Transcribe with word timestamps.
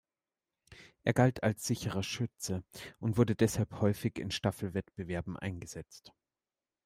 Er 1.03 1.13
galt 1.13 1.43
als 1.43 1.67
sicherer 1.67 2.01
Schütze 2.01 2.63
und 2.97 3.17
wurde 3.17 3.35
deshalb 3.35 3.81
häufig 3.81 4.17
in 4.17 4.31
Staffelwettbewerben 4.31 5.37
eingesetzt. 5.37 6.11